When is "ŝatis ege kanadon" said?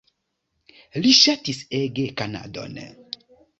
1.17-2.83